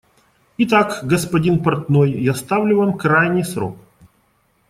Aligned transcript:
Итак, 0.57 1.01
господин 1.03 1.61
портной, 1.61 2.11
я 2.13 2.33
ставлю 2.33 2.77
вам 2.79 2.97
крайний 2.97 3.43
срок. 3.43 3.77